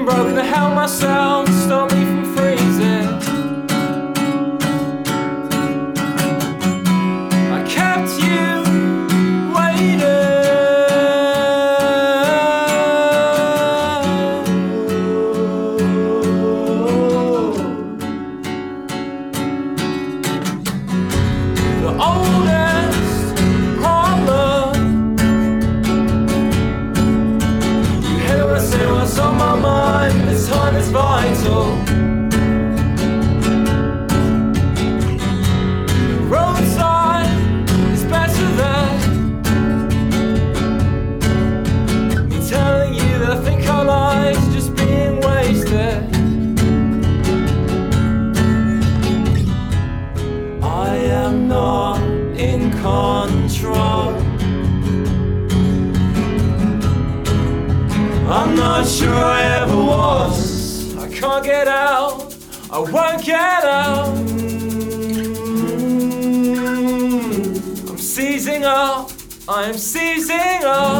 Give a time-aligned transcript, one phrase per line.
[0.00, 3.08] skin broken, I held myself to stop me from freezing.
[7.52, 8.62] I kept you
[9.54, 10.00] waiting.
[21.82, 22.59] The older.
[30.70, 31.64] Time is vital.
[36.28, 37.26] Roadside
[37.92, 38.98] is better than
[42.28, 46.04] me telling you that I think our lives just being wasted.
[50.62, 52.00] I am not
[52.38, 54.14] in control.
[58.28, 60.59] I'm not sure I ever was.
[61.20, 62.34] Can't get out.
[62.70, 64.08] I won't get out.
[67.88, 69.10] I'm seizing up.
[69.46, 70.99] I am seizing up.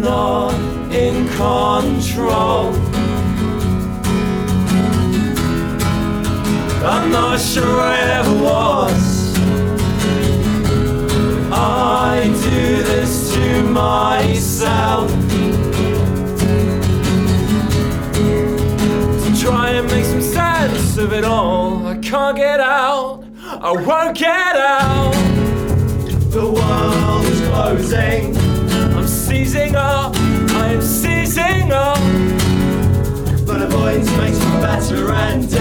[0.00, 2.72] I am not in control.
[6.82, 9.38] I'm not sure I ever was.
[11.52, 15.10] I do this to myself.
[19.24, 21.86] To try and make some sense of it all.
[21.86, 23.24] I can't get out.
[23.42, 25.12] I won't get out.
[26.30, 28.49] The world is closing.
[29.40, 30.14] I'm seizing up.
[30.16, 31.96] I am seizing up.
[33.46, 35.59] But avoidance makes for a better ending.